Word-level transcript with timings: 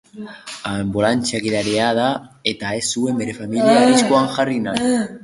Anbulantzia 0.69 1.41
gidaria 1.43 1.89
da 1.99 2.05
eta 2.53 2.71
ez 2.79 2.87
zuen 2.97 3.21
bere 3.21 3.37
familia 3.41 3.77
arriskuan 3.83 4.27
jarri 4.39 4.57
nahi. 4.65 4.91